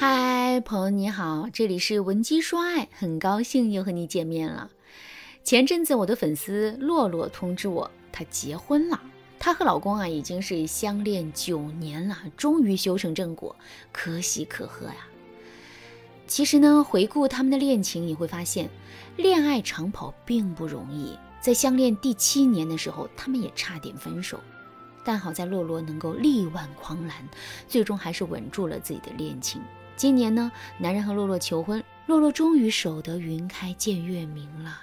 [0.00, 4.70] 嗨，朋友你好，这里是文姬说爱，很高兴又和你见面了。
[5.42, 9.00] 前阵子我的粉丝洛洛通知我，她结婚了。
[9.40, 13.56] 她和老公啊已经是相恋九年了，终于修成正果，
[13.90, 15.08] 可喜可贺呀。
[16.28, 18.70] 其实呢，回顾他们的恋情，你会发现，
[19.16, 21.18] 恋爱长跑并不容易。
[21.40, 24.38] 在相恋第七年的时候，他们也差点分手。
[25.02, 27.28] 但好在洛洛能够力挽狂澜，
[27.66, 29.60] 最终还是稳住了自己的恋情。
[29.98, 34.80] 今年呢，男人和洛洛求婚，洛洛终于守得云开见月明了。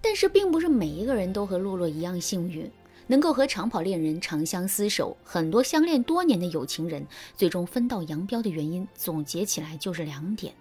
[0.00, 2.70] 但是，并不是每一个人都和洛洛一样幸运，
[3.08, 5.16] 能够和长跑恋人长相厮守。
[5.24, 7.04] 很多相恋多年的有情人，
[7.36, 10.54] 最终分道扬镳的原因，总结起来就是两点：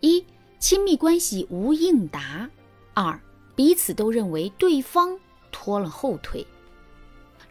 [0.00, 0.24] 一、
[0.58, 2.48] 亲密关系无应答；
[2.94, 3.20] 二、
[3.54, 5.16] 彼此都认为对方
[5.52, 6.44] 拖了后腿。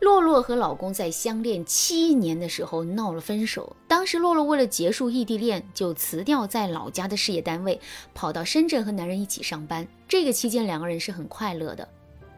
[0.03, 3.73] 洛洛和老公在相恋七年的时候闹了分手。
[3.87, 7.79] 当时洛洛为了结束异地恋，就辞掉在老家的事业单位，
[8.13, 9.87] 跑到深圳和男人一起上班。
[10.05, 11.87] 这个期间两个人是很快乐的。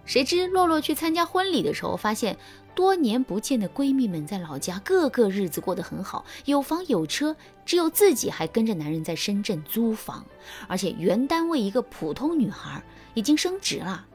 [0.05, 2.37] 谁知洛洛去参加婚礼的时候，发现
[2.75, 10.23] 多年不见的闺蜜们在老家个个日子过得很好，有房有车，只有自己还跟着男人在深圳租房，
[10.67, 12.83] 而且原单位一个普通女孩
[13.15, 14.05] 已经升职了。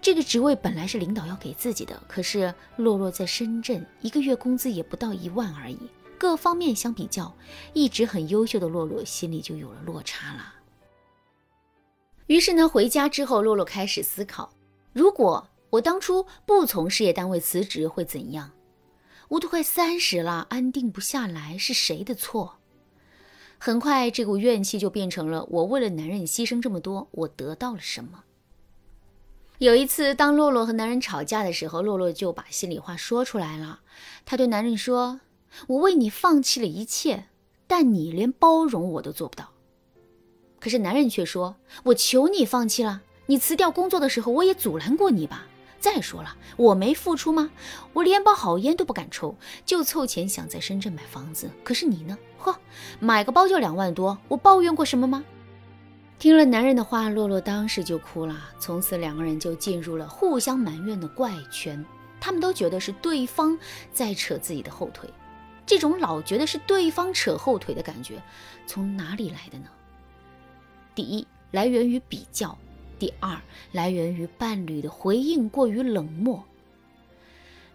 [0.00, 5.78] 这个职位本来是领导要给自己的，可是洛洛在深圳一个月工资也不到一万而已，
[6.18, 7.34] 各方面相比较，
[7.72, 10.54] 一直很优秀的洛洛心里就有了落差了。
[12.26, 14.52] 于是呢，回家之后，洛洛开始思考：
[14.92, 18.52] 如果我当初不从事业单位辞职会怎样？
[19.28, 22.58] 我都快三十了，安定不下来，是谁的错？
[23.58, 28.24] 很快，这股怨气就变成了我为了男人牺牲这么多，我得到了什么？
[29.62, 33.78] 有一次，当洛洛和男人吵架的时候，洛洛就把心里话说出来了。
[34.24, 35.20] 她对男人说
[35.68, 37.26] ：“我为你放弃了一切，
[37.68, 39.50] 但你连包容我都做不到。”
[40.58, 41.54] 可是男人却说
[41.86, 45.46] ：“我求你放弃了，你辞掉工作的时候，我也阻拦过你吧？
[45.78, 47.52] 再说了，我没付出吗？
[47.92, 51.48] 我连包好烟都不敢抽，就凑钱想在深圳买房子。
[51.62, 52.18] 可是你呢？
[52.36, 52.58] 呵，
[52.98, 55.24] 买个包就两万多，我抱怨过什么吗？”
[56.22, 58.48] 听了男人的话，洛洛当时就哭了。
[58.56, 61.84] 从此，两个人就进入了互相埋怨的怪圈。
[62.20, 63.58] 他们都觉得是对方
[63.92, 65.10] 在扯自己的后腿。
[65.66, 68.22] 这种老觉得是对方扯后腿的感觉，
[68.68, 69.64] 从哪里来的呢？
[70.94, 72.56] 第一，来源于比较；
[73.00, 73.36] 第二，
[73.72, 76.44] 来源于伴侣的回应过于冷漠。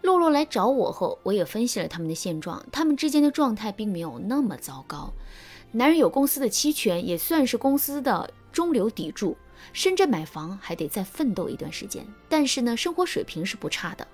[0.00, 5.12] 洛洛来找我后，我也分析了他们的现状，他们之间的状态并没有那么糟糕。
[5.72, 8.30] 男人有公司的期权，也算是公司的。
[8.58, 9.36] 中流砥柱，
[9.72, 14.04] 深圳买房还得再奋斗一段时间，但是呢，生活水平是不差的。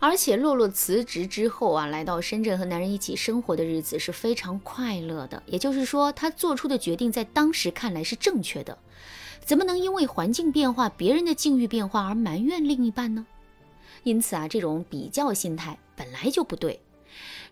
[0.00, 5.40] 而且洛洛辞职之后啊，来到深圳和男人一起生活的日子是非常快乐的。
[5.46, 8.76] 也就是说，她做出的决定在当时看来是正确的。
[9.44, 13.24] 怎么能因为环境变化、别人的境遇变化而埋怨另一半呢？
[14.02, 16.80] 因此啊，这种比较心态本来就不对。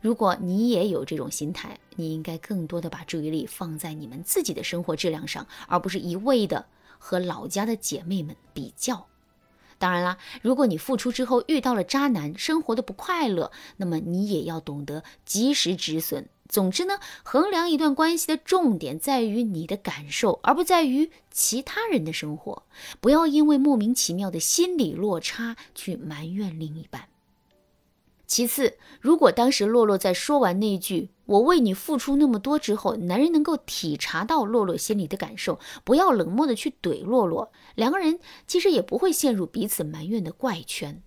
[0.00, 6.66] 如果你也有这种心态，你应该更多的把注意力放在你们自己的生活质量上，而不是一味的
[6.98, 9.06] 和老家的姐妹们比较。
[9.78, 16.28] 当然啦，如果你付出之后遇到了渣男，生活的不快乐，那么你也要懂得及时止损。
[16.48, 22.64] 总之呢，衡量一段关系的重点在于你的感受，而不在于其他人的生活。
[23.00, 27.08] 不要因为莫名其妙的心理落差去埋怨另一半。
[28.28, 41.02] 其次，如果当时洛洛在说完那句“我为你付出那么多”之后，男人能够体察到洛洛心里的感受，不要冷漠的去怼洛洛，两个人其实也不会陷入彼此埋怨的怪圈。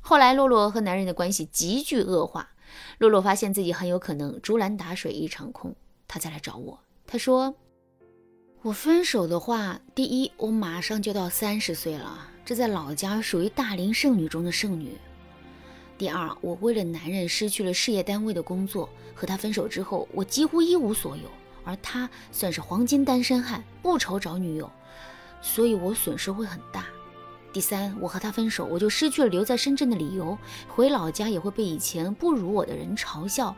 [0.00, 2.50] 后来，洛洛和男人的关系急剧恶化，
[2.98, 5.74] 洛洛发现自己很有可能竹篮打水一场空，
[6.06, 7.54] 他再来找我，他说
[8.60, 14.92] ：“我分手的话，第一，我马上就到三十岁了，这在老家属于大龄剩女中的剩女。”
[15.98, 21.24] 第二，我为了男人失去了事业单位的工作，和他分手之后，我几乎一无所有，
[21.64, 24.70] 而他算是黄金单身汉，不愁找女友，
[25.42, 26.86] 所以我损失会很大。
[27.52, 30.38] 第三，我和他分手，我就失去了留在深圳的理由，
[30.68, 33.56] 回老家也会被以前不如我的人嘲笑，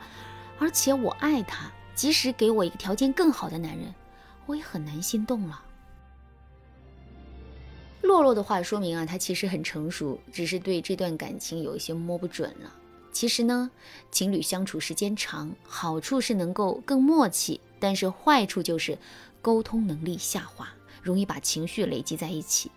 [0.57, 3.93] 而且我爱他，即使给我一个条件更好的男人，
[4.47, 5.61] 我也很难心动了。
[8.01, 12.75] 洛洛的话说明啊，他其实很成熟，只是对这段感情有一些摸不准了。
[13.11, 13.69] 其实呢，
[14.09, 18.97] 情侣相处时间长，好处是能够更默契，但是坏处就是
[19.41, 20.69] 沟通能力下滑，
[21.01, 22.71] 容易把情绪累积在一起。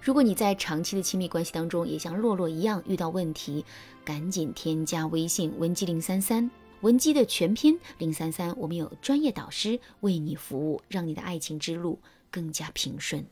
[0.00, 3.64] 如果你在长期的亲密关系当中也像洛洛一样遇到问题，
[4.04, 6.50] 赶紧添加微信文姬零三三。
[6.80, 12.00] 文姬的全拼零三三，我们有专业导师为你服务，让你的爱情之路
[12.30, 13.24] 更加平顺。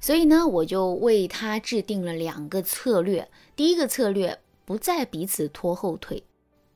[0.00, 3.28] 所以呢，我就为他制定了两个策略。
[3.54, 6.24] 第一个策略，不再彼此拖后腿。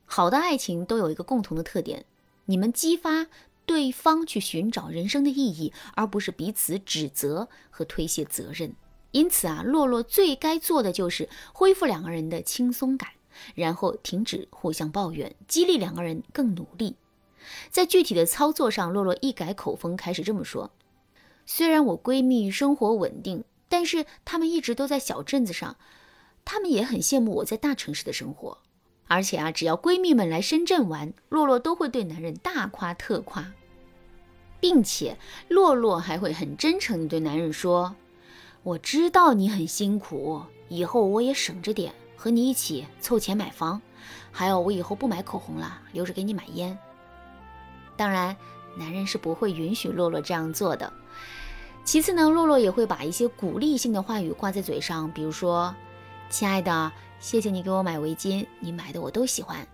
[0.05, 2.05] 好的爱情都有一个共同的特点，
[2.45, 3.25] 你们激发
[3.65, 8.75] 对方去寻找人生的意义，而不是彼此指责和推卸责任。
[9.09, 13.09] 因此啊，洛洛最该做的就是恢复两个人的轻松感，
[13.55, 16.95] 然后停止互相抱怨，激励两个人更努力。
[17.71, 20.69] 在具体的操作上，洛洛一改口风，开始这么说。
[21.45, 25.75] 虽然我闺蜜生活稳定，但是她们一直都在小镇子上，
[26.43, 28.57] 她们也很羡慕我在大城市的生活。
[29.07, 33.53] 而且啊，只要闺蜜们来深圳玩，洛洛都会对男人大夸特夸，
[34.59, 37.95] 并且洛洛还会很真诚地对男人说
[38.63, 43.79] ：“我知道你很辛苦，以后我也省着点，和你一起凑钱买房。
[44.31, 46.75] 还有，我以后不买口红了，留着给你买烟。”
[47.95, 48.35] 当然，
[48.75, 50.91] 男人是不会允许洛洛这样做的。
[51.85, 55.73] 其次呢，洛洛也会把一些鼓励性的话语挂在嘴上，比如说
[56.29, 59.65] ：“亲爱的，谢谢你给我买围巾，你买的我都喜欢。”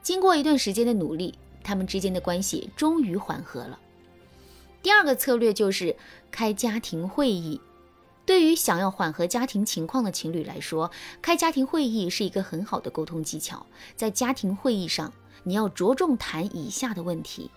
[0.00, 1.34] 经过一段时间的努力，
[1.64, 3.78] 他们之间的关系终于缓和了。
[4.80, 5.96] 第二个策略就是
[6.30, 7.60] 开家庭会议。
[8.24, 13.66] 对于想要缓和家庭情况的情侣来说，开家庭会议是一个很好的沟通技巧。
[13.96, 15.12] 在家庭会议上，
[15.42, 17.50] 你要着重谈以下的问题。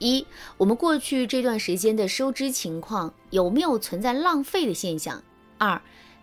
[0.00, 0.26] 一，
[0.56, 5.22] 我们过去这段时间的收支情况有没有存在浪费的现象？
[5.58, 5.80] 二，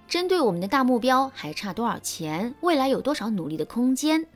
[0.07, 2.55] 针对我们的大目标还差多少钱？
[2.61, 4.27] 未来有多少努力的空间？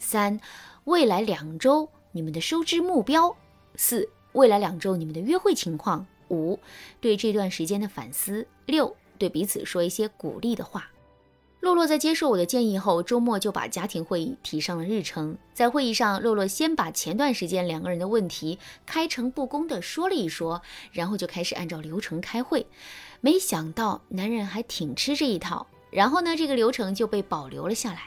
[0.00, 0.40] 三，
[0.84, 3.36] 未来两周你们的收支目标？
[3.76, 6.04] 四，未来两周你们的约会情况？
[6.30, 6.58] 五，
[7.00, 8.46] 对这段时间的反思？
[8.66, 10.90] 六，对彼此说一些鼓励的话。
[11.60, 15.36] 洛洛在接受我的建议后，周末就把家庭会议提上了日程。
[15.52, 20.62] 在会议上，洛洛先把前段时间两个人的问题开诚布公地说了一说，
[20.92, 22.64] 然后就开始按照流程开会。
[23.20, 28.02] 没想到男人还挺吃这一套，然后呢，这个流程就被保留了下来。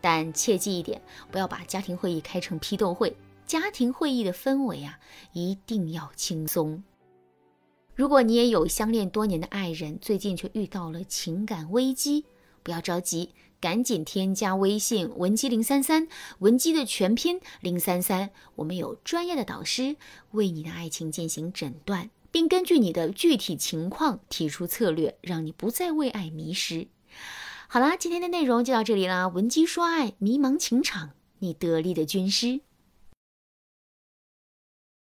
[0.00, 3.16] 但切记一点，不要把家庭会议开成批斗会。
[3.44, 5.00] 家庭会议的氛围啊，
[5.32, 6.84] 一定要轻松。
[7.96, 12.24] 如果你也有相恋多年的爱人，最近却遇到了情感危机。
[12.66, 13.30] 不要着急，
[13.60, 16.08] 赶紧添加微信文姬零三三，
[16.40, 19.94] 文姬的全拼零三三，我们有专业的导师
[20.32, 26.88] 为你的爱情进行诊断，并根据你的具体情况提出策略，让你不再为爱迷失。
[27.68, 32.62] 好啦，今天的内容就到这里啦，文姬说爱，迷茫情场，你得力的军师。